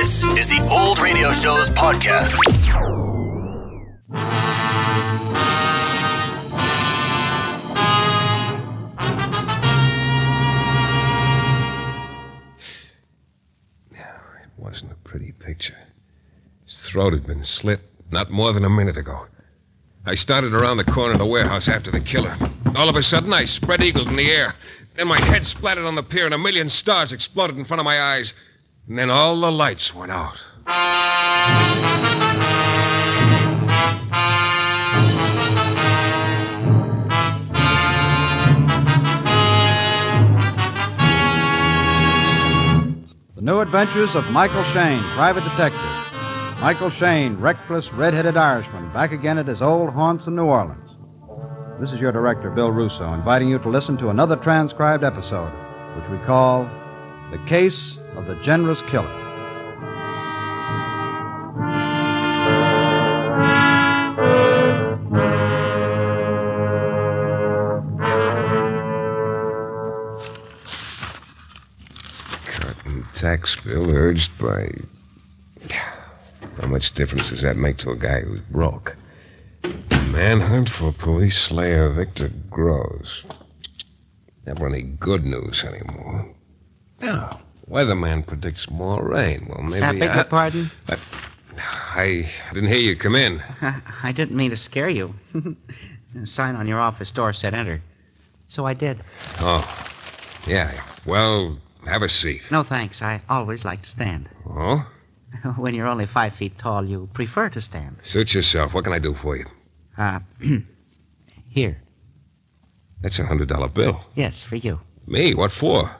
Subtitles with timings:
[0.00, 2.38] This is the Old Radio Show's podcast.
[13.90, 13.98] It
[14.56, 15.76] wasn't a pretty picture.
[16.64, 17.80] His throat had been slit
[18.12, 19.26] not more than a minute ago.
[20.06, 22.36] I started around the corner of the warehouse after the killer.
[22.76, 24.54] All of a sudden, I spread eagled in the air.
[24.94, 27.84] Then my head splattered on the pier, and a million stars exploded in front of
[27.84, 28.32] my eyes.
[28.88, 30.42] And then all the lights went out.
[43.34, 45.80] The New Adventures of Michael Shayne, Private Detective.
[46.62, 50.96] Michael Shayne, reckless, red-headed Irishman, back again at his old haunts in New Orleans.
[51.78, 55.50] This is your director, Bill Rousseau, inviting you to listen to another transcribed episode,
[55.94, 56.64] which we call
[57.30, 59.06] The Case of the Generous Killer.
[72.46, 74.70] Cotton tax bill urged by.
[76.60, 78.96] How much difference does that make to a guy who's broke?
[80.10, 83.24] Manhunt for police slayer Victor Groves.
[84.46, 86.34] Never any good news anymore.
[87.00, 89.46] Now, weatherman predicts more rain.
[89.48, 90.70] Well, maybe I beg I, your pardon?
[90.88, 90.96] I,
[91.94, 93.42] I didn't hear you come in.
[94.02, 95.14] I didn't mean to scare you.
[96.14, 97.82] the sign on your office door said enter.
[98.48, 98.98] So I did.
[99.40, 99.62] Oh,
[100.46, 100.72] yeah.
[101.04, 102.42] Well, have a seat.
[102.50, 103.02] No thanks.
[103.02, 104.28] I always like to stand.
[104.48, 104.86] Oh,
[105.56, 107.96] when you're only five feet tall, you prefer to stand.
[108.02, 108.74] suit yourself.
[108.74, 109.46] What can I do for you?
[109.96, 110.20] Uh,
[111.50, 111.82] here.
[113.02, 114.00] That's a hundred dollar bill.
[114.14, 114.80] Yes, for you.
[115.06, 115.34] Me?
[115.34, 115.96] What for?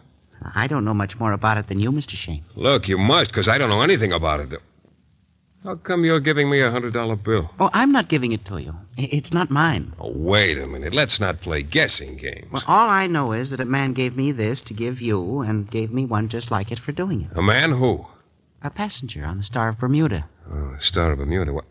[0.55, 2.15] I don't know much more about it than you, Mr.
[2.17, 2.45] Shayne.
[2.55, 4.61] Look, you must, because I don't know anything about it.
[5.65, 7.51] How come you're giving me a hundred dollar bill?
[7.59, 8.75] Oh, I'm not giving it to you.
[8.97, 9.93] It's not mine.
[9.99, 10.95] Oh, wait a minute.
[10.95, 12.51] Let's not play guessing games.
[12.53, 15.69] Well, all I know is that a man gave me this to give you and
[15.69, 17.37] gave me one just like it for doing it.
[17.37, 18.07] A man who?
[18.63, 20.27] A passenger on the Star of Bermuda.
[20.51, 21.53] Oh, Star of Bermuda.
[21.53, 21.65] What?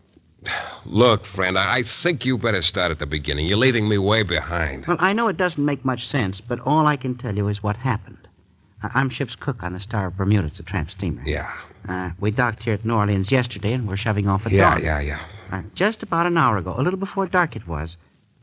[0.84, 3.46] Look, friend, I think you better start at the beginning.
[3.46, 4.86] You're leaving me way behind.
[4.86, 7.62] Well, I know it doesn't make much sense, but all I can tell you is
[7.62, 8.27] what happened.
[8.82, 10.46] I'm ship's cook on the Star of Bermuda.
[10.46, 11.22] It's a tramp steamer.
[11.26, 11.52] Yeah.
[11.88, 14.84] Uh, we docked here at New Orleans yesterday, and we're shoving off at Yeah, dawn.
[14.84, 15.18] yeah, yeah.
[15.50, 17.96] Uh, just about an hour ago, a little before dark it was,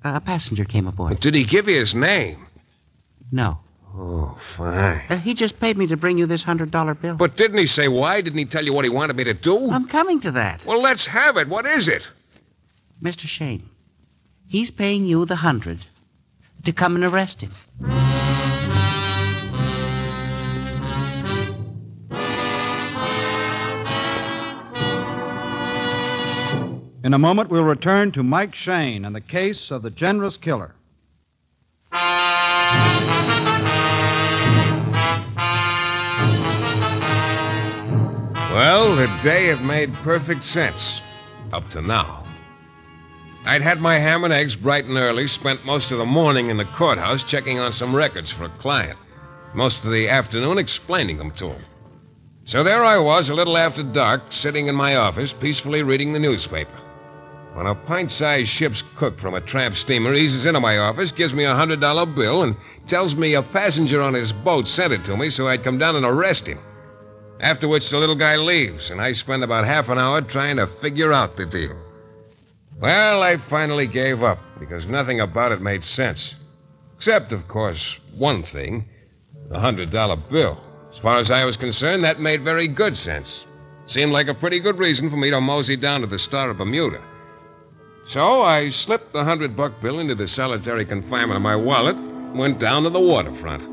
[0.04, 1.20] uh, a passenger came aboard.
[1.20, 2.48] Did he give you his name?
[3.32, 3.60] No.
[3.98, 5.02] Oh, fine.
[5.10, 7.16] Uh, he just paid me to bring you this $100 bill.
[7.16, 8.20] But didn't he say why?
[8.22, 9.70] Didn't he tell you what he wanted me to do?
[9.72, 10.66] I'm coming to that.
[10.66, 11.48] Well, let's have it.
[11.48, 12.10] What is it?
[13.02, 13.26] Mr.
[13.28, 13.70] Shayne,
[14.48, 15.80] he's paying you the 100
[16.64, 17.52] to come and arrest him.
[27.06, 30.74] In a moment, we'll return to Mike Shayne and the case of the generous killer.
[38.50, 41.04] Well, the day had made perfect sense.
[41.54, 42.26] Up to now.
[43.46, 46.58] I'd had my ham and eggs bright and early, spent most of the morning in
[46.58, 48.98] the courthouse checking on some records for a client,
[49.54, 51.62] most of the afternoon explaining them to him.
[52.46, 56.18] So there I was, a little after dark, sitting in my office, peacefully reading the
[56.18, 56.82] newspaper.
[57.56, 61.34] When a pint sized ship's cook from a tramp steamer eases into my office, gives
[61.34, 65.06] me a hundred dollar bill, and tells me a passenger on his boat sent it
[65.06, 66.60] to me so I'd come down and arrest him.
[67.40, 70.68] After which the little guy leaves, and I spend about half an hour trying to
[70.68, 71.78] figure out the deal.
[72.82, 76.36] Well, I finally gave up because nothing about it made sense.
[76.98, 78.84] Except, of course, one thing
[79.48, 80.60] the hundred dollar bill.
[80.92, 83.46] As far as I was concerned, that made very good sense.
[83.86, 86.58] Seemed like a pretty good reason for me to mosey down to the Star of
[86.58, 87.02] Bermuda.
[88.06, 92.38] So I slipped the hundred buck bill into the solitary confinement of my wallet, and
[92.38, 93.68] went down to the waterfront.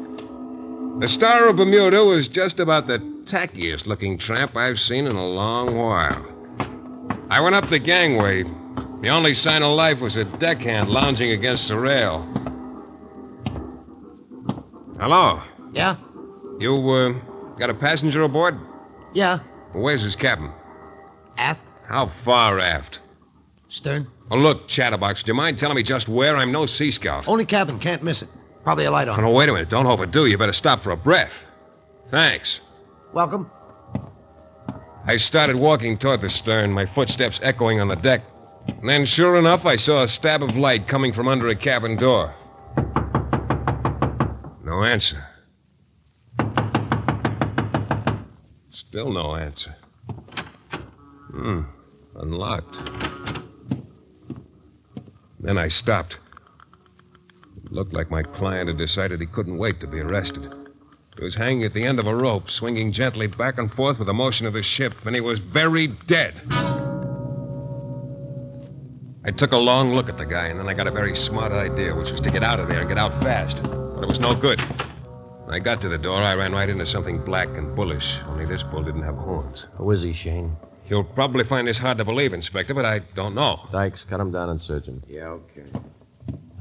[1.00, 5.26] The Star of Bermuda was just about the tackiest looking tramp I've seen in a
[5.26, 6.26] long while.
[7.30, 8.44] I went up the gangway.
[9.02, 12.22] The only sign of life was a deckhand lounging against the rail.
[14.98, 15.42] Hello.
[15.72, 15.96] Yeah?
[16.58, 17.12] You, uh,
[17.58, 18.58] got a passenger aboard?
[19.12, 19.40] Yeah.
[19.72, 20.52] Where's his cabin?
[21.36, 21.66] Aft?
[21.86, 23.00] How far aft?
[23.72, 24.06] Stern?
[24.30, 26.36] Oh, look, Chatterbox, do you mind telling me just where?
[26.36, 27.26] I'm no sea scout.
[27.26, 28.28] Only cabin, can't miss it.
[28.62, 29.22] Probably a light Oh, on.
[29.22, 29.70] no, wait a minute.
[29.70, 30.26] Don't overdo.
[30.26, 31.42] You better stop for a breath.
[32.10, 32.60] Thanks.
[33.14, 33.50] Welcome.
[35.06, 38.22] I started walking toward the stern, my footsteps echoing on the deck.
[38.68, 41.96] And then, sure enough, I saw a stab of light coming from under a cabin
[41.96, 42.34] door.
[44.64, 45.24] No answer.
[48.70, 49.74] Still no answer.
[51.30, 51.62] Hmm.
[52.16, 52.78] Unlocked.
[55.42, 56.18] Then I stopped.
[57.64, 60.52] It looked like my client had decided he couldn't wait to be arrested.
[61.18, 64.06] He was hanging at the end of a rope, swinging gently back and forth with
[64.06, 66.40] the motion of the ship, and he was very dead.
[69.24, 71.52] I took a long look at the guy, and then I got a very smart
[71.52, 73.62] idea, which was to get out of there and get out fast.
[73.62, 74.60] But it was no good.
[74.60, 78.46] When I got to the door, I ran right into something black and bullish, only
[78.46, 79.66] this bull didn't have horns.
[79.74, 80.56] Who is he, Shayne?
[80.92, 83.66] You'll probably find this hard to believe, Inspector, but I don't know.
[83.72, 85.02] Dykes, cut him down and search him.
[85.08, 85.64] Yeah, okay.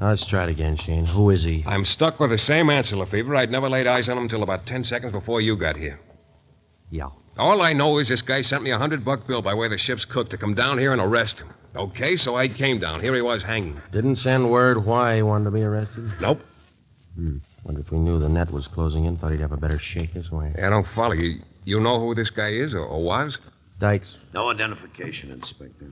[0.00, 1.04] Now, let's try it again, Shayne.
[1.04, 1.62] Who is he?
[1.66, 3.36] I'm stuck with the same answer, Lefevre.
[3.36, 6.00] I'd never laid eyes on him until about ten seconds before you got here.
[6.90, 7.10] Yeah.
[7.36, 9.72] All I know is this guy sent me a hundred buck bill by way of
[9.72, 11.50] the ship's cook to come down here and arrest him.
[11.76, 13.02] Okay, so I came down.
[13.02, 13.82] Here he was hanging.
[13.90, 16.10] Didn't send word why he wanted to be arrested?
[16.22, 16.40] Nope.
[17.16, 17.36] Hmm.
[17.64, 20.14] Wonder if he knew the net was closing in, thought he'd have a better shake
[20.14, 20.54] this way.
[20.56, 21.42] I don't follow you.
[21.66, 23.36] You know who this guy is or, or was?
[23.82, 25.84] Dykes, No identification, Inspector.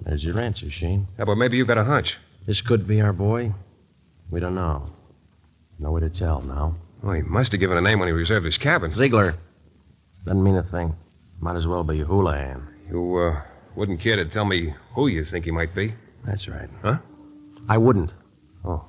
[0.00, 1.06] there's your answer, Shayne.
[1.18, 2.16] Yeah, but maybe you've got a hunch.
[2.46, 3.52] This could be our boy.
[4.30, 4.90] We don't know.
[5.78, 6.74] No way to tell now.
[7.02, 8.94] Well, he must have given a name when he reserved his cabin.
[8.94, 9.34] Ziegler.
[10.24, 10.94] Doesn't mean a thing.
[11.38, 12.66] Might as well be Houlihan.
[12.90, 13.42] You uh,
[13.74, 15.92] wouldn't care to tell me who you think he might be?
[16.24, 16.70] That's right.
[16.80, 16.96] Huh?
[17.68, 18.14] I wouldn't.
[18.64, 18.86] Oh.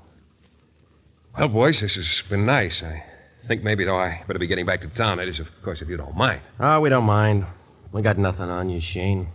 [1.38, 2.82] Well, boys, this has been nice.
[2.84, 3.04] I
[3.50, 5.18] think maybe, though, I better be getting back to town.
[5.18, 6.40] That is, of course, if you don't mind.
[6.58, 7.46] Oh, we don't mind.
[7.92, 9.28] We got nothing on you, Shayne.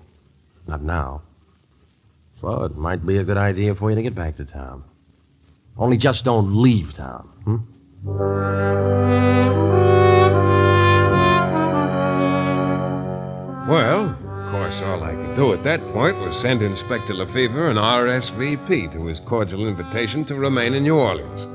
[0.67, 1.23] Not now.
[2.41, 4.85] So it might be a good idea for you to get back to town.
[5.77, 7.29] Only just don't leave town.
[7.45, 8.63] Hmm?
[13.69, 17.77] Well, of course, all I could do at that point was send Inspector Lefevre an
[17.77, 21.47] RSVP to his cordial invitation to remain in New Orleans.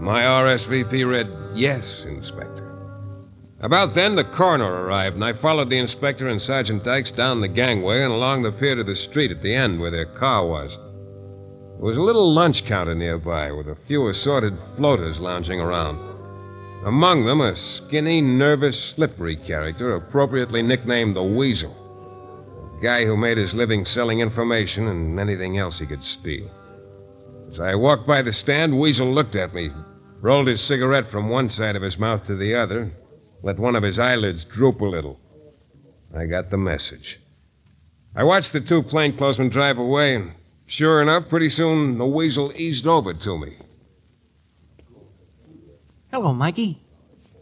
[0.00, 2.73] My RSVP read, Yes, Inspector.
[3.60, 7.48] About then, the coroner arrived, and I followed the inspector and Sergeant Dykes down the
[7.48, 10.76] gangway and along the pier to the street at the end where their car was.
[11.76, 15.98] There was a little lunch counter nearby with a few assorted floaters lounging around.
[16.84, 21.74] Among them, a skinny, nervous, slippery character appropriately nicknamed the Weasel.
[22.78, 26.50] A guy who made his living selling information and anything else he could steal.
[27.50, 29.70] As I walked by the stand, Weasel looked at me,
[30.20, 32.92] rolled his cigarette from one side of his mouth to the other,
[33.44, 35.20] let one of his eyelids droop a little.
[36.16, 37.20] I got the message.
[38.16, 40.32] I watched the two plainclothesmen drive away, and
[40.66, 43.58] sure enough, pretty soon the Weasel eased over to me.
[46.10, 46.78] Hello, Mikey.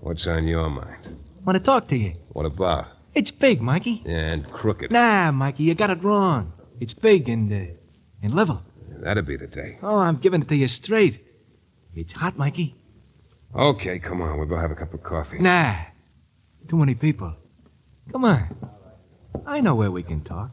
[0.00, 1.18] What's on your mind?
[1.44, 2.14] Want to talk to you.
[2.30, 2.88] What about?
[3.14, 4.02] It's big, Mikey.
[4.04, 4.90] And crooked.
[4.90, 6.52] Nah, Mikey, you got it wrong.
[6.80, 7.72] It's big and, uh,
[8.22, 8.60] and level.
[8.88, 9.78] That'd be the day.
[9.84, 11.24] Oh, I'm giving it to you straight.
[11.94, 12.74] It's hot, Mikey.
[13.54, 14.38] Okay, come on.
[14.38, 15.38] We'll go have a cup of coffee.
[15.38, 15.76] Nah.
[16.68, 17.34] Too many people.
[18.10, 18.56] Come on.
[19.46, 20.50] I know where we can talk.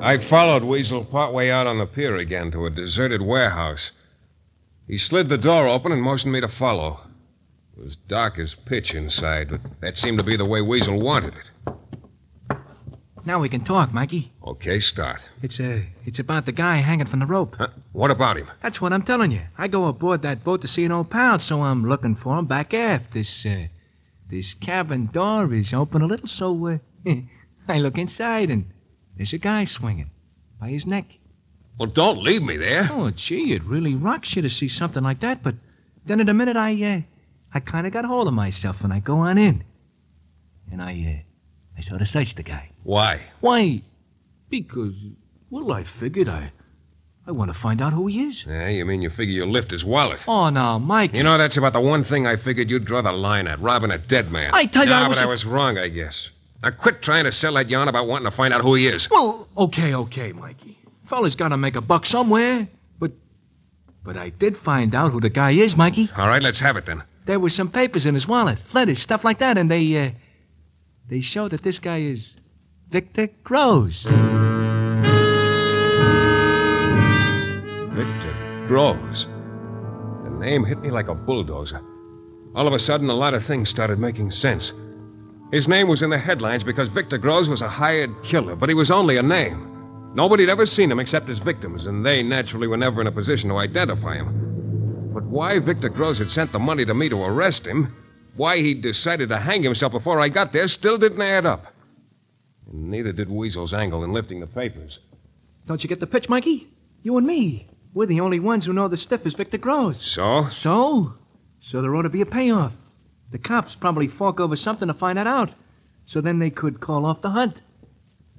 [0.00, 3.92] I followed Weasel partway out on the pier again to a deserted warehouse.
[4.86, 7.00] He slid the door open and motioned me to follow.
[7.78, 11.34] It was dark as pitch inside, but that seemed to be the way Weasel wanted
[11.34, 11.71] it.
[13.24, 14.32] Now we can talk, Mikey.
[14.44, 15.28] Okay, start.
[15.42, 17.54] It's uh, it's about the guy hanging from the rope.
[17.56, 17.68] Huh?
[17.92, 18.50] What about him?
[18.62, 19.42] That's what I'm telling you.
[19.56, 22.46] I go aboard that boat to see an old pal, so I'm looking for him
[22.46, 23.12] back aft.
[23.12, 23.68] This uh,
[24.28, 26.78] this cabin door is open a little, so uh,
[27.68, 28.68] I look inside and
[29.16, 30.10] there's a guy swinging
[30.60, 31.18] by his neck.
[31.78, 32.88] Well, don't leave me there.
[32.90, 35.44] Oh, gee, it really rocks you to see something like that.
[35.44, 35.54] But
[36.04, 37.00] then in a minute, I uh,
[37.54, 39.62] I kind of got hold of myself and I go on in,
[40.72, 41.31] and I uh,
[41.76, 42.70] I sort of search the guy.
[42.82, 43.20] Why?
[43.40, 43.82] Why?
[44.50, 44.94] Because
[45.50, 46.52] well, I figured I
[47.26, 48.44] I want to find out who he is.
[48.46, 50.24] Yeah, you mean you figure you'll lift his wallet?
[50.26, 51.14] Oh, now, Mike.
[51.14, 53.92] You know, that's about the one thing I figured you'd draw the line at, robbing
[53.92, 54.50] a dead man.
[54.52, 56.30] I tell you, Nah, I was but I was wrong, I guess.
[56.64, 59.08] Now, quit trying to sell that yarn about wanting to find out who he is.
[59.08, 60.78] Well, okay, okay, Mikey.
[61.04, 62.66] Fella's got to make a buck somewhere.
[62.98, 63.12] But,
[64.02, 66.10] but I did find out who the guy is, Mikey.
[66.16, 67.04] All right, let's have it then.
[67.26, 70.10] There was some papers in his wallet, letters, stuff like that, and they, uh,
[71.12, 72.36] they show that this guy is
[72.88, 74.04] Victor Groves.
[77.94, 79.26] Victor Groves.
[80.24, 81.82] The name hit me like a bulldozer.
[82.54, 84.72] All of a sudden, a lot of things started making sense.
[85.52, 88.74] His name was in the headlines because Victor Groves was a hired killer, but he
[88.74, 89.68] was only a name.
[90.14, 93.12] Nobody had ever seen him except his victims, and they naturally were never in a
[93.12, 95.10] position to identify him.
[95.12, 97.94] But why Victor Groves had sent the money to me to arrest him,
[98.36, 101.66] why he'd decided to hang himself before I got there, still didn't add up.
[102.70, 104.98] And neither did Weasel's angle in lifting the papers.
[105.66, 106.68] Don't you get the pitch, Mikey?
[107.02, 107.68] You and me.
[107.94, 110.00] we're the only ones who know the stiff is Victor Gross.
[110.02, 110.48] So?
[110.48, 111.14] So?
[111.60, 112.72] So there ought to be a payoff.
[113.30, 115.50] The cops probably fork over something to find that out.
[116.06, 117.62] So then they could call off the hunt.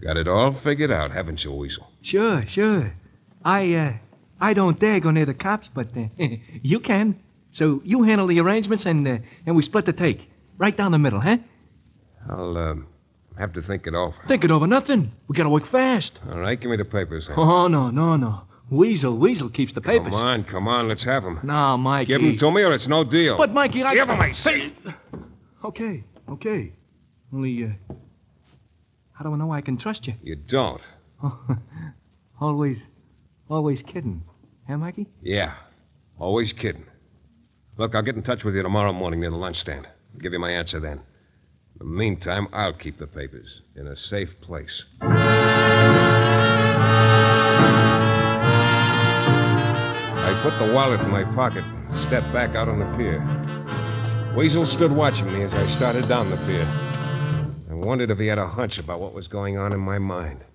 [0.01, 1.87] Got it all figured out, haven't you, Weasel?
[2.01, 2.93] Sure, sure.
[3.45, 3.93] I, uh,
[4.41, 6.07] I don't dare go near the cops, but uh,
[6.61, 7.19] you can.
[7.53, 10.29] So you handle the arrangements and, uh, and we split the take.
[10.57, 11.37] Right down the middle, huh?
[12.27, 12.87] I'll, um,
[13.37, 14.15] have to think it over.
[14.27, 15.11] Think it over nothing.
[15.27, 16.19] We gotta work fast.
[16.29, 17.27] All right, give me the papers.
[17.27, 17.37] Then.
[17.37, 18.41] Oh, no, no, no.
[18.69, 20.15] Weasel, Weasel keeps the papers.
[20.15, 21.39] Come on, come on, let's have them.
[21.43, 22.07] No, Mikey.
[22.07, 23.37] Give them to me or it's no deal.
[23.37, 23.93] But, Mikey, I...
[23.93, 24.73] Give them, I say!
[25.63, 26.73] Okay, okay.
[27.31, 27.93] Only, uh,
[29.13, 30.15] how do I know I can trust you?
[30.23, 30.87] You don't.
[32.41, 32.81] always,
[33.47, 34.23] always kidding.
[34.67, 35.07] Huh, Mikey?
[35.21, 35.53] Yeah,
[36.17, 36.85] always kidding.
[37.75, 39.87] Look, I'll get in touch with you tomorrow morning near the lunch stand.
[39.87, 40.99] I'll give you my answer then.
[40.99, 44.83] In the meantime, I'll keep the papers in a safe place.
[45.01, 45.09] I
[50.43, 53.19] put the wallet in my pocket and stepped back out on the pier.
[54.37, 56.67] Weasel stood watching me as I started down the pier.
[57.71, 60.45] I wondered if he had a hunch about what was going on in my mind.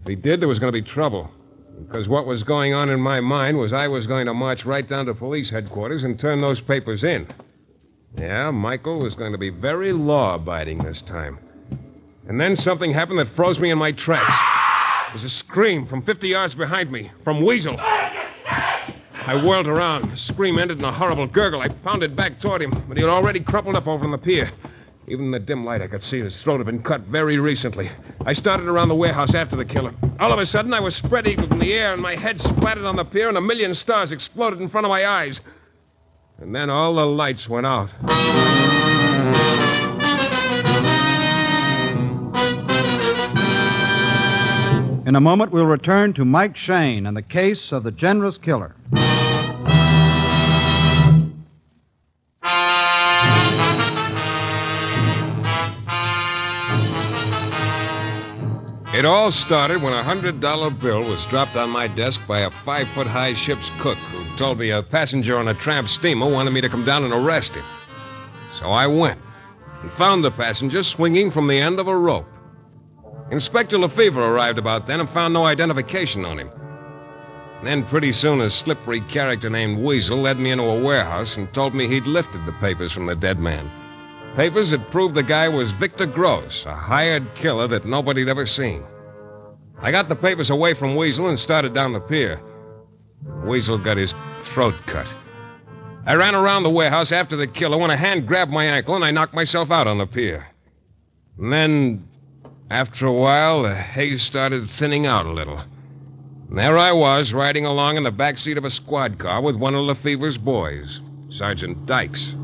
[0.00, 1.28] If he did, there was going to be trouble.
[1.80, 4.86] Because what was going on in my mind was I was going to march right
[4.86, 7.26] down to police headquarters and turn those papers in.
[8.16, 11.38] Yeah, Michael was going to be very law abiding this time.
[12.28, 14.34] And then something happened that froze me in my tracks.
[15.08, 17.76] It was a scream from 50 yards behind me, from Weasel.
[17.78, 20.10] I whirled around.
[20.10, 21.60] The scream ended in a horrible gurgle.
[21.60, 24.50] I pounded back toward him, but he had already crumpled up over on the pier.
[25.06, 27.90] Even in the dim light, I could see his throat had been cut very recently.
[28.24, 29.92] I started around the warehouse after the killer.
[30.18, 32.84] All of a sudden, I was spread eagled in the air, and my head splattered
[32.84, 35.42] on the pier, and a million stars exploded in front of my eyes.
[36.38, 37.90] And then all the lights went out.
[45.06, 48.74] In a moment, we'll return to Mike Shayne and the case of the generous killer.
[58.94, 62.50] It all started when a hundred dollar bill was dropped on my desk by a
[62.50, 66.52] five foot high ship's cook who told me a passenger on a tramp steamer wanted
[66.52, 67.64] me to come down and arrest him.
[68.56, 69.18] So I went
[69.82, 72.28] and found the passenger swinging from the end of a rope.
[73.32, 76.50] Inspector Lefevre arrived about then and found no identification on him.
[77.58, 81.52] And then pretty soon a slippery character named Weasel led me into a warehouse and
[81.52, 83.68] told me he'd lifted the papers from the dead man.
[84.36, 88.82] Papers that proved the guy was Victor Gross, a hired killer that nobody'd ever seen.
[89.80, 92.40] I got the papers away from Weasel and started down the pier.
[93.44, 95.12] Weasel got his throat cut.
[96.04, 99.04] I ran around the warehouse after the killer when a hand grabbed my ankle and
[99.04, 100.48] I knocked myself out on the pier.
[101.38, 102.08] And then,
[102.70, 105.60] after a while, the haze started thinning out a little.
[106.48, 109.54] And there I was, riding along in the back seat of a squad car with
[109.54, 112.34] one of Lefevre's boys, Sergeant Dykes.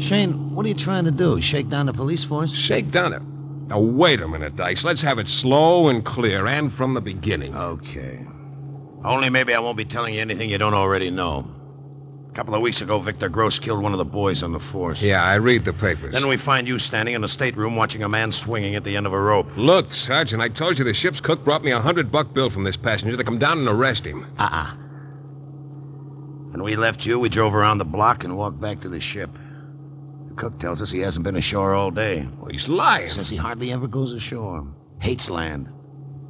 [0.00, 1.40] Shayne, what are you trying to do?
[1.40, 2.52] Shake down the police force?
[2.52, 3.22] Shake down it.
[3.68, 4.82] Now, wait a minute, Dykes.
[4.84, 7.54] Let's have it slow and clear and from the beginning.
[7.54, 8.26] Okay.
[9.04, 11.48] Only maybe I won't be telling you anything you don't already know.
[12.28, 15.02] A couple of weeks ago, Victor Gross killed one of the boys on the force.
[15.02, 16.12] Yeah, I read the papers.
[16.12, 19.06] Then we find you standing in the stateroom watching a man swinging at the end
[19.06, 19.48] of a rope.
[19.56, 22.64] Look, Sergeant, I told you the ship's cook brought me a hundred buck bill from
[22.64, 24.26] this passenger to come down and arrest him.
[24.38, 24.74] Uh-uh.
[26.52, 29.30] When we left you, we drove around the block and walked back to the ship.
[30.40, 32.26] Cook tells us he hasn't been ashore all day.
[32.38, 33.08] Well, he's lying.
[33.08, 34.66] Says he hardly ever goes ashore.
[34.98, 35.70] Hates land.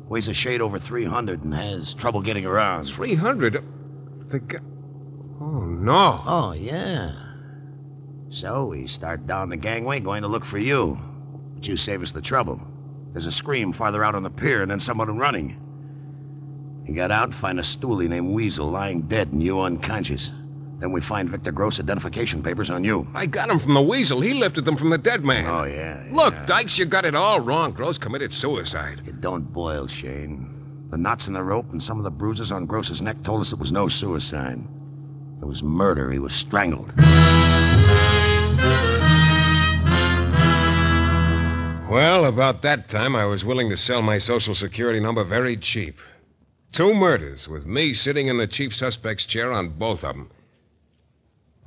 [0.08, 2.82] Weighs a shade over 300 and has trouble getting around.
[2.86, 3.62] 300?
[4.26, 4.58] The guy...
[5.40, 6.24] Oh, no.
[6.26, 7.12] Oh, yeah.
[8.30, 10.98] So we start down the gangway going to look for you.
[11.54, 12.60] But you save us the trouble.
[13.12, 16.82] There's a scream farther out on the pier and then someone running.
[16.84, 20.32] He got out and find a stoolie named Weasel lying dead and you unconscious.
[20.80, 23.06] Then we find Victor Gross identification papers on you.
[23.14, 24.22] I got them from the weasel.
[24.22, 25.46] He lifted them from the dead man.
[25.46, 26.02] Oh, yeah.
[26.10, 26.46] Look, yeah.
[26.46, 27.72] Dykes, you got it all wrong.
[27.72, 29.02] Gross committed suicide.
[29.06, 30.88] It don't boil, Shayne.
[30.90, 33.52] The knots in the rope and some of the bruises on Gross's neck told us
[33.52, 34.58] it was no suicide.
[35.40, 36.10] It was murder.
[36.10, 36.92] He was strangled.
[41.90, 45.98] Well, about that time, I was willing to sell my Social Security number very cheap.
[46.72, 50.30] Two murders, with me sitting in the chief suspect's chair on both of them.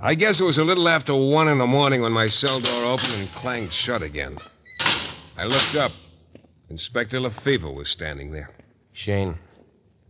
[0.05, 2.83] I guess it was a little after one in the morning when my cell door
[2.83, 4.35] opened and clanged shut again.
[5.37, 5.93] I looked up.
[6.69, 8.49] Inspector Lefevre was standing there.
[8.91, 9.39] Shayne,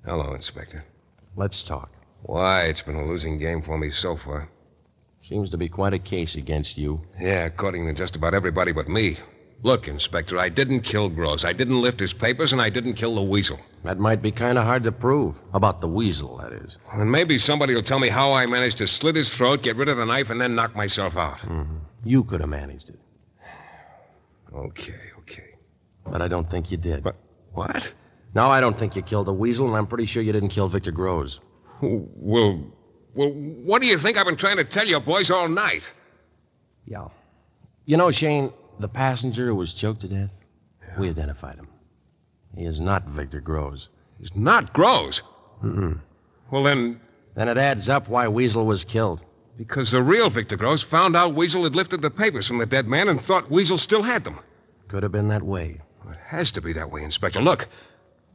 [0.03, 0.83] Hello, Inspector.
[1.35, 1.91] let's talk.
[2.23, 4.49] Why, it's been a losing game for me so far.
[5.21, 6.99] Seems to be quite a case against you.
[7.19, 9.19] Yeah, according to just about everybody but me.
[9.63, 11.45] Look, Inspector, I didn't kill Gross.
[11.45, 13.57] I didn't lift his papers, and I didn't kill the weasel.
[13.85, 15.35] That might be kind of hard to prove.
[15.53, 16.77] About the weasel, that is.
[16.91, 19.87] And maybe somebody will tell me how I managed to slit his throat, get rid
[19.87, 21.37] of the knife, and then knock myself out.
[21.39, 21.77] Mm-hmm.
[22.03, 22.99] You could have managed it,
[24.53, 25.55] Okay, okay.
[26.05, 27.01] but I don't think you did.
[27.01, 27.15] But
[27.53, 27.93] what?
[28.35, 30.67] No, I don't think you killed the weasel, and I'm pretty sure you didn't kill
[30.67, 31.39] Victor Groves.
[31.81, 32.61] Well,
[33.15, 35.91] well, what do you think I've been trying to tell you boys all night?
[36.85, 37.07] Yeah.
[37.85, 40.31] You know, Shayne, the passenger who was choked to death,
[40.97, 41.67] we identified him.
[42.55, 43.89] He is not Victor Groves.
[44.19, 45.21] He's not Groves.
[45.63, 45.99] Mm-mm.
[46.51, 46.99] Well, then,
[47.35, 49.21] Then it adds up why Weasel was killed.
[49.57, 52.87] because the real Victor Groves found out Weasel had lifted the papers from the dead
[52.87, 54.39] man and thought Weasel still had them.
[54.87, 55.79] Could have been that way.
[56.09, 57.39] It has to be that way, Inspector.
[57.41, 57.67] Look,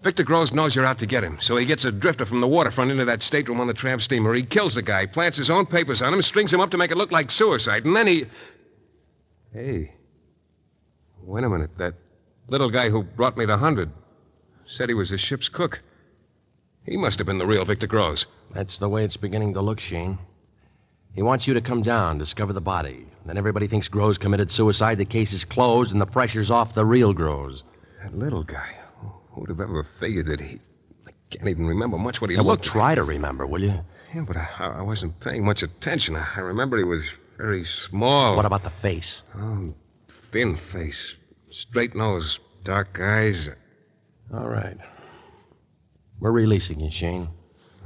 [0.03, 2.47] Victor Groves knows you're out to get him, so he gets a drifter from the
[2.49, 4.33] waterfront into that stateroom on the tramp steamer.
[4.35, 6.91] He kills the guy, plants his own papers on him, strings him up to make
[6.93, 8.27] it look like suicide, and then he.
[9.53, 9.93] Hey.
[11.29, 11.77] Wait a minute.
[11.77, 11.93] That
[12.49, 13.91] little guy who brought me the hundred
[14.65, 15.83] said he was the ship's cook.
[16.87, 18.25] He must have been the real Victor Groves.
[18.55, 20.19] That's the way it's beginning to look, Shayne.
[21.13, 23.07] He wants you to come down, discover the body.
[23.27, 26.87] Then everybody thinks Groves committed suicide, the case is closed, and the pressure's off the
[26.87, 27.63] real Groves.
[28.03, 28.75] That little guy.
[29.33, 30.59] Who'd have ever figured that he.
[31.07, 32.73] I can't even remember much what he well, looked like.
[32.73, 33.79] try to remember, will you?
[34.15, 36.17] Yeah, but I, I wasn't paying much attention.
[36.17, 38.35] I, I remember he was very small.
[38.35, 39.21] What about the face?
[39.37, 39.75] Oh,
[40.31, 41.17] thin face,
[41.51, 43.49] straight nose, dark eyes.
[44.35, 44.77] All right.
[46.21, 47.29] We're releasing you, Shayne.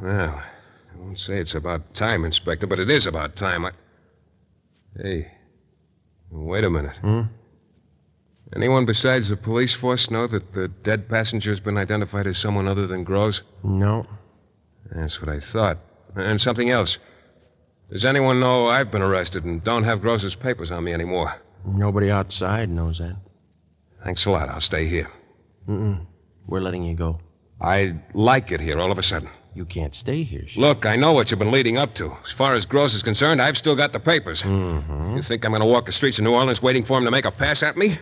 [0.01, 3.65] Well, I won't say it's about time, Inspector, but it is about time.
[3.65, 3.73] I...
[4.97, 5.33] Hey,
[6.31, 6.97] wait a minute.
[6.97, 7.23] Hmm?
[8.55, 12.87] Anyone besides the police force know that the dead passenger's been identified as someone other
[12.87, 13.41] than Groves?
[13.63, 14.07] No.
[14.91, 15.79] That's what I thought.
[16.17, 16.99] And something else.
[17.91, 21.35] Does anyone know I've been arrested and don't have Gross's papers on me anymore?
[21.65, 23.17] Nobody outside knows that.
[24.05, 24.49] Thanks a lot.
[24.49, 25.09] I'll stay here.
[25.69, 26.07] Mm-mm.
[26.47, 27.21] We're letting you go.
[27.61, 29.29] I like it here all of a sudden.
[29.55, 30.63] You can't stay here, Shayne.
[30.63, 32.11] Look, I know what you've been leading up to.
[32.25, 34.43] As far as Gross is concerned, I've still got the papers.
[34.43, 35.17] Mm-hmm.
[35.17, 37.11] You think I'm going to walk the streets of New Orleans waiting for him to
[37.11, 37.99] make a pass at me?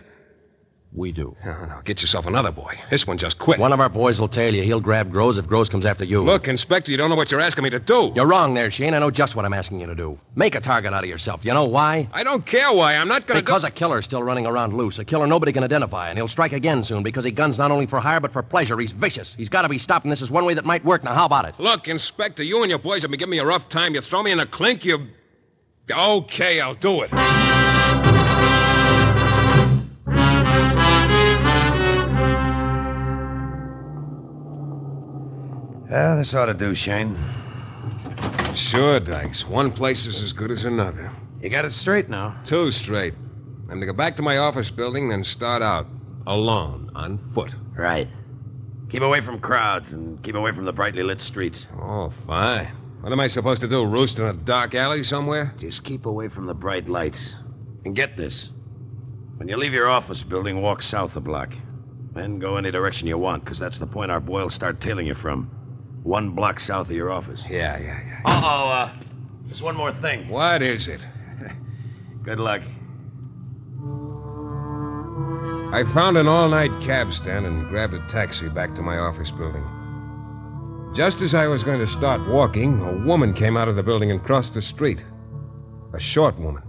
[0.93, 1.35] We do.
[1.45, 2.77] No, no, get yourself another boy.
[2.89, 3.59] This one just quit.
[3.59, 4.63] One of our boys will tail you.
[4.63, 6.23] He'll grab Groves if Groves comes after you.
[6.23, 8.11] Look, Inspector, you don't know what you're asking me to do.
[8.15, 8.93] You're wrong there, Shayne.
[8.93, 10.17] I know just what I'm asking you to do.
[10.35, 11.43] Make a target out of yourself.
[11.43, 12.09] You know why?
[12.13, 12.95] I don't care why.
[12.95, 13.43] I'm not going to.
[13.43, 14.99] Because a killer's still running around loose.
[14.99, 17.85] A killer nobody can identify, and he'll strike again soon because he guns not only
[17.85, 18.77] for hire but for pleasure.
[18.79, 19.33] He's vicious.
[19.35, 21.03] He's got to be stopped, and this is one way that might work.
[21.03, 21.55] Now, how about it?
[21.59, 23.93] Look, Inspector, you and your boys have been giving me a rough time.
[23.95, 25.07] You throw me in a clink, you.
[25.89, 27.70] Okay, I'll do it.
[35.91, 37.17] Yeah, this ought to do, Shayne.
[38.55, 39.45] Sure, Dykes.
[39.45, 41.11] One place is as good as another.
[41.41, 42.39] You got it straight now.
[42.45, 43.13] Two straight.
[43.69, 45.87] I'm to go back to my office building, then start out.
[46.27, 47.53] Alone, on foot.
[47.75, 48.07] Right.
[48.87, 51.67] Keep away from crowds and keep away from the brightly lit streets.
[51.77, 52.67] Oh, fine.
[53.01, 53.83] What am I supposed to do?
[53.83, 55.53] Roost in a dark alley somewhere?
[55.57, 57.35] Just keep away from the bright lights.
[57.83, 58.51] And get this.
[59.35, 61.53] When you leave your office building, walk south a block.
[62.13, 65.15] Then go any direction you want, because that's the point our boys start tailing you
[65.15, 65.51] from.
[66.03, 67.43] One block south of your office.
[67.49, 68.21] Yeah, yeah, yeah.
[68.25, 68.93] Uh-oh, uh,
[69.45, 70.29] there's one more thing.
[70.29, 71.05] What is it?
[72.23, 72.61] Good luck.
[75.73, 79.31] I found an all night cab stand and grabbed a taxi back to my office
[79.31, 79.63] building.
[80.93, 84.11] Just as I was going to start walking, a woman came out of the building
[84.11, 85.01] and crossed the street.
[85.93, 86.63] A short woman.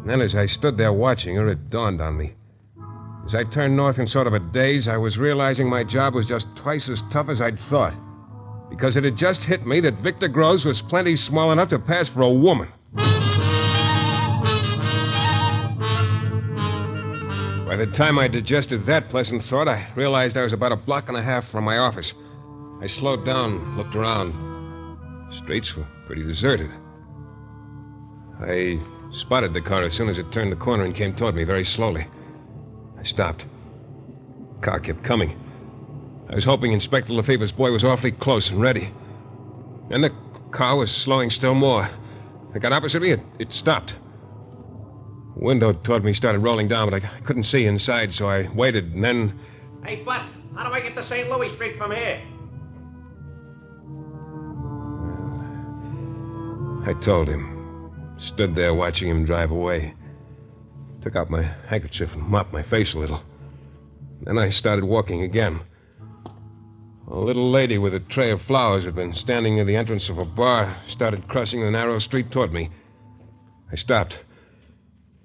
[0.00, 2.34] And then, as I stood there watching her, it dawned on me.
[3.26, 6.26] As I turned north in sort of a daze, I was realizing my job was
[6.26, 7.96] just twice as tough as I'd thought.
[8.68, 12.08] Because it had just hit me that Victor Groves was plenty small enough to pass
[12.08, 12.68] for a woman.
[17.66, 21.08] By the time I digested that pleasant thought, I realized I was about a block
[21.08, 22.14] and a half from my office.
[22.80, 24.34] I slowed down, looked around.
[25.32, 26.70] Streets were pretty deserted.
[28.40, 28.80] I
[29.12, 31.64] spotted the car as soon as it turned the corner and came toward me very
[31.64, 32.08] slowly.
[33.00, 33.46] I stopped.
[34.56, 35.38] The car kept coming.
[36.28, 38.92] I was hoping Inspector Lefebvre's boy was awfully close and ready.
[39.88, 40.12] Then the
[40.50, 41.88] car was slowing still more.
[42.54, 43.96] It got opposite me, it, it stopped.
[45.36, 48.92] The window toward me started rolling down, but I couldn't see inside, so I waited,
[48.92, 49.40] and then
[49.84, 50.22] Hey, Bud,
[50.54, 51.30] how do I get to St.
[51.30, 52.20] Louis Street from here?
[56.86, 57.56] I told him.
[58.18, 59.94] Stood there watching him drive away.
[61.02, 63.22] Took out my handkerchief and mopped my face a little.
[64.22, 65.60] Then I started walking again.
[67.08, 70.18] A little lady with a tray of flowers had been standing near the entrance of
[70.18, 72.70] a bar, started crossing the narrow street toward me.
[73.72, 74.20] I stopped.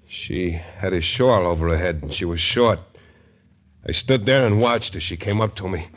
[0.06, 2.78] She had a shawl over her head, and she was short.
[3.86, 5.88] I stood there and watched as she came up to me.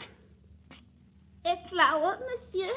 [1.45, 2.73] A flower, monsieur?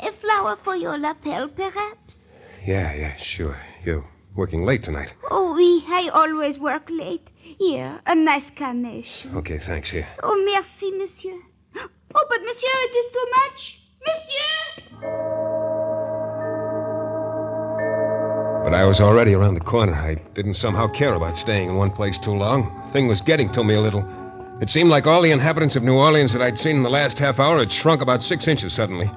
[0.00, 2.32] A flower for your lapel, perhaps?
[2.64, 3.60] Yeah, yeah, sure.
[3.84, 5.14] You're working late tonight.
[5.30, 7.28] Oh, oui, I always work late.
[7.34, 9.36] Here, a nice carnation.
[9.36, 9.90] Okay, thanks.
[9.90, 10.06] Here.
[10.22, 11.38] Oh, merci, monsieur.
[12.14, 13.80] Oh, but monsieur, it is too much.
[14.06, 15.02] Monsieur!
[18.64, 19.94] But I was already around the corner.
[19.94, 22.82] I didn't somehow care about staying in one place too long.
[22.86, 24.06] The thing was getting to me a little.
[24.60, 27.18] It seemed like all the inhabitants of New Orleans that I'd seen in the last
[27.18, 29.10] half hour had shrunk about six inches suddenly.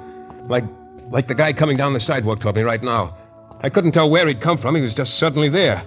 [0.47, 0.63] Like
[1.09, 3.15] like the guy coming down the sidewalk toward me right now.
[3.61, 4.75] I couldn't tell where he'd come from.
[4.75, 5.83] He was just suddenly there.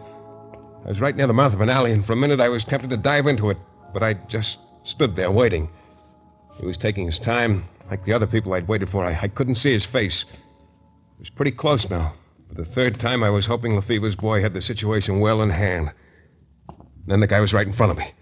[0.85, 2.65] I was right near the mouth of an alley, and for a minute I was
[2.65, 3.59] tempted to dive into it,
[3.93, 5.69] but I just stood there waiting.
[6.59, 9.05] He was taking his time, like the other people I'd waited for.
[9.05, 10.25] I, I couldn't see his face.
[10.33, 12.15] It was pretty close now.
[12.49, 15.93] For the third time, I was hoping Lefebvre's boy had the situation well in hand.
[17.07, 18.13] Then the guy was right in front of me.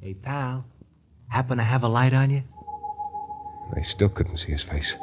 [0.00, 0.66] Hey, pal.
[1.28, 2.42] Happen to have a light on you?
[3.74, 4.94] I still couldn't see his face.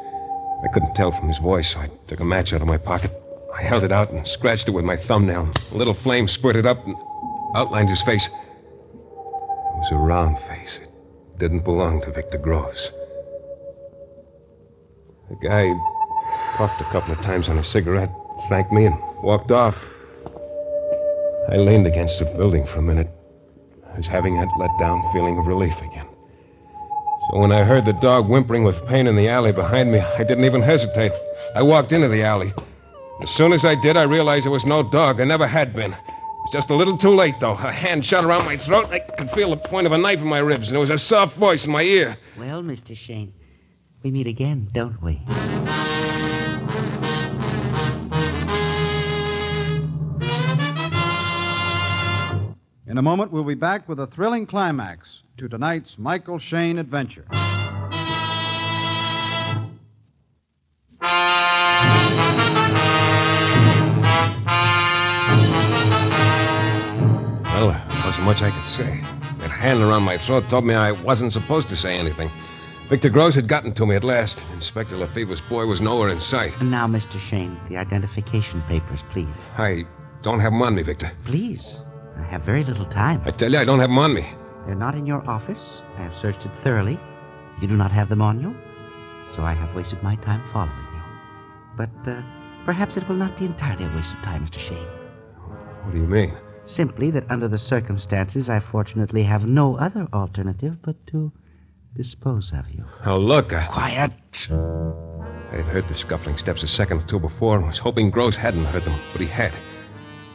[0.64, 3.12] I couldn't tell from his voice, I took a match out of my pocket.
[3.54, 5.52] I held it out and scratched it with my thumbnail.
[5.72, 6.96] A little flame spurted up and
[7.56, 8.28] outlined his face.
[8.28, 8.34] It
[8.94, 10.80] was a round face.
[10.82, 10.90] It
[11.40, 12.92] didn't belong to Victor Gross.
[15.30, 15.74] The guy
[16.58, 18.12] puffed a couple of times on a cigarette,
[18.48, 19.84] thanked me, and walked off.
[21.50, 23.10] I leaned against the building for a minute.
[23.94, 26.08] I was having that let down feeling of relief again.
[27.32, 30.26] So when I heard the dog whimpering with pain in the alley behind me, I
[30.26, 31.14] didn't even hesitate.
[31.56, 32.54] I walked into the alley.
[33.22, 35.16] As soon as I did, I realized there was no dog.
[35.16, 35.94] There never had been.
[35.94, 35.98] It
[36.44, 37.54] was just a little too late, though.
[37.54, 38.90] A hand shot around my throat.
[38.92, 40.98] I could feel the point of a knife in my ribs, and there was a
[40.98, 42.18] soft voice in my ear.
[42.38, 42.98] Well, Mr.
[42.98, 43.32] Shayne,
[44.04, 45.22] we meet again, don't we?
[52.88, 57.26] In a moment, we'll be back with a thrilling climax to tonight's Michael Shayne adventure.
[67.44, 69.02] Well, there wasn't much I could say.
[69.40, 72.30] That hand around my throat told me I wasn't supposed to say anything.
[72.90, 74.44] Victor Gross had gotten to me at last.
[74.54, 76.54] Inspector Lefebvre's boy was nowhere in sight.
[76.60, 77.18] And now, Mr.
[77.18, 79.48] Shayne, the identification papers, please.
[79.58, 79.86] I
[80.22, 81.10] don't have them on me, Victor.
[81.24, 81.82] Please.
[82.18, 83.22] I have very little time.
[83.26, 84.28] I tell you, I don't have them on me.
[84.66, 85.82] They're not in your office.
[85.98, 87.00] I have searched it thoroughly.
[87.62, 88.56] You do not have them on you,
[89.28, 91.02] so I have wasted my time following you.
[91.76, 92.22] But uh,
[92.66, 94.60] perhaps it will not be entirely a waste of time, Mr.
[94.60, 94.88] Shayne.
[95.84, 96.36] What do you mean?
[96.66, 101.32] Simply that under the circumstances, I fortunately have no other alternative but to
[101.96, 102.86] dispose of you.
[103.06, 103.66] Now, look, I...
[103.66, 104.48] Quiet!
[105.52, 108.36] I had heard the scuffling steps a second or two before and was hoping Gross
[108.36, 109.52] hadn't heard them, but he had.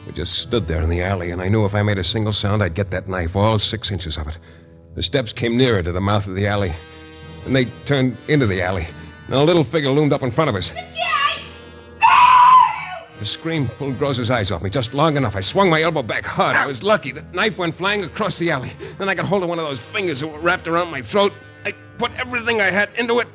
[0.07, 2.31] We just stood there in the alley, and I knew if I made a single
[2.31, 4.37] sound, I'd get that knife, all six inches of it.
[4.95, 6.73] The steps came nearer to the mouth of the alley,
[7.45, 8.87] and they turned into the alley,
[9.25, 10.71] and a little figure loomed up in front of us.
[13.19, 15.35] The scream pulled Gross's eyes off me just long enough.
[15.35, 16.55] I swung my elbow back hard.
[16.55, 17.11] I was lucky.
[17.11, 18.71] The knife went flying across the alley.
[18.99, 21.33] Then I got hold of one of those fingers that were wrapped around my throat.
[21.65, 23.27] I put everything I had into it.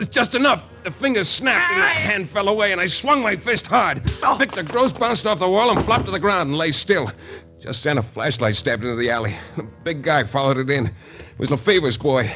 [0.00, 0.62] It was just enough.
[0.82, 4.00] The fingers snapped and the hand fell away, and I swung my fist hard.
[4.22, 4.34] Oh.
[4.38, 7.12] Victor Gross bounced off the wall and flopped to the ground and lay still.
[7.60, 9.36] Just then, a flashlight stabbed into the alley.
[9.58, 10.86] A big guy followed it in.
[10.86, 10.94] It
[11.36, 12.34] was Lefebvre's boy.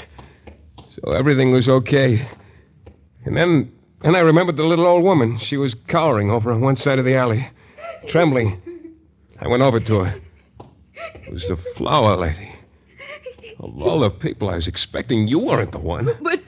[0.87, 2.29] So everything was okay.
[3.24, 5.38] And then, then I remembered the little old woman.
[5.38, 7.48] She was cowering over on one side of the alley,
[8.07, 8.61] trembling.
[9.40, 10.20] I went over to her.
[11.27, 12.53] It was the flower lady.
[13.59, 16.11] Of all the people I was expecting, you weren't the one.
[16.20, 16.42] But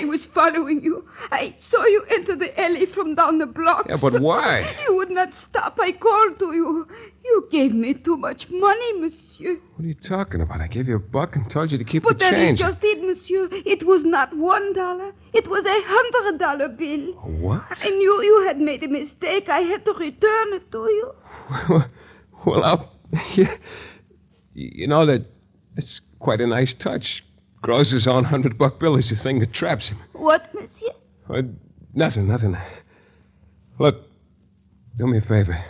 [0.00, 1.06] I was following you.
[1.30, 3.86] I saw you enter the alley from down the block.
[3.86, 4.66] Yeah, but why?
[4.86, 5.78] You would not stop.
[5.78, 6.88] I called to you.
[7.22, 9.58] You gave me too much money, monsieur.
[9.76, 10.62] What are you talking about?
[10.62, 12.18] I gave you a buck and told you to keep the change.
[12.18, 13.48] But that is just it, monsieur.
[13.52, 15.12] It was not one dollar.
[15.34, 17.12] It was a hundred dollar bill.
[17.46, 17.62] What?
[17.70, 19.50] I knew you had made a mistake.
[19.50, 21.14] I had to return it to you.
[22.46, 22.92] well, I'll.
[24.54, 25.26] you know that
[25.76, 27.22] it's quite a nice touch.
[27.62, 29.98] Gross's own hundred buck bill is the thing that traps him.
[30.12, 30.88] What, monsieur?
[31.28, 31.42] Uh,
[31.94, 32.56] nothing, nothing.
[33.78, 34.08] Look,
[34.96, 35.62] do me a favor.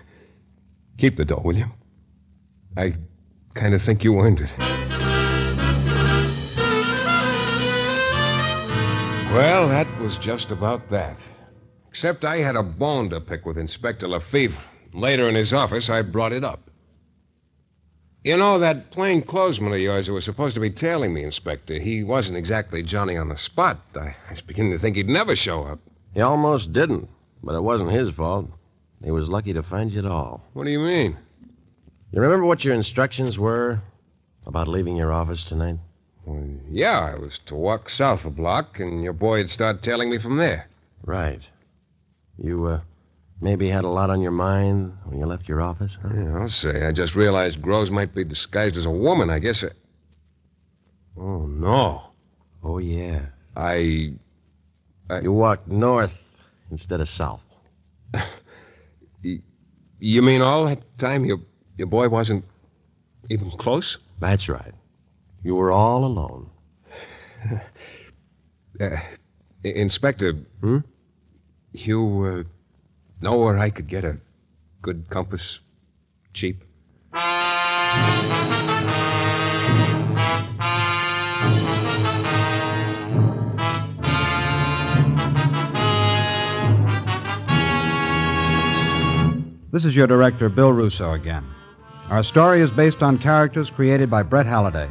[0.98, 1.66] Keep the dough, will you?
[2.76, 2.94] I
[3.54, 4.52] kind of think you earned it.
[9.32, 11.16] Well, that was just about that.
[11.88, 14.58] Except I had a bone to pick with Inspector Lefevre.
[14.92, 16.69] Later in his office, I brought it up.
[18.22, 21.78] You know, that plain clothesman of yours who was supposed to be tailing me, Inspector,
[21.78, 23.80] he wasn't exactly Johnny on the spot.
[23.94, 25.78] I, I was beginning to think he'd never show up.
[26.12, 27.08] He almost didn't,
[27.42, 28.50] but it wasn't his fault.
[29.02, 30.44] He was lucky to find you at all.
[30.52, 31.16] What do you mean?
[32.12, 33.80] You remember what your instructions were
[34.44, 35.78] about leaving your office tonight?
[36.26, 40.18] Well, yeah, I was to walk south a block, and your boy'd start tailing me
[40.18, 40.68] from there.
[41.02, 41.48] Right.
[42.36, 42.80] You, uh,
[43.40, 46.08] maybe had a lot on your mind when you left your office, huh?
[46.14, 46.86] Yeah, I'll say.
[46.86, 49.30] I just realized Groves might be disguised as a woman.
[49.30, 49.64] I guess.
[49.64, 49.70] I...
[51.16, 52.02] Oh, no.
[52.62, 53.26] Oh, yeah.
[53.56, 54.14] I.
[55.22, 56.12] You walked north
[56.70, 57.44] instead of south.
[60.00, 61.40] You mean all that time your,
[61.76, 62.44] your boy wasn't
[63.28, 63.98] even close?
[64.18, 64.72] That's right.
[65.44, 66.50] You were all alone.
[68.80, 68.96] Uh,
[69.62, 70.32] Inspector.
[70.62, 70.78] Hmm?
[71.72, 72.48] You, uh,
[73.20, 74.18] know where I could get a
[74.82, 75.60] good compass?
[76.32, 76.64] Cheap?
[89.72, 91.44] This is your director, Bill Rousseau, again.
[92.08, 94.90] Our story is based on characters created by Brett Halliday.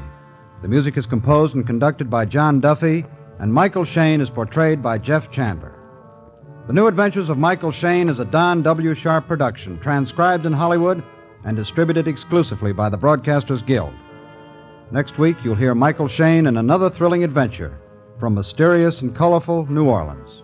[0.61, 3.05] The music is composed and conducted by John Duffy,
[3.39, 5.78] and Michael Shayne is portrayed by Jeff Chandler.
[6.69, 8.93] The New Adventures of Michael Shayne is a Don W.
[8.93, 11.01] Sharpe production, transcribed in Hollywood
[11.43, 13.91] and distributed exclusively by the Broadcasters Guild.
[14.91, 17.75] Next week, you'll hear Michael Shayne in another thrilling adventure
[18.19, 20.43] from mysterious and colorful New Orleans.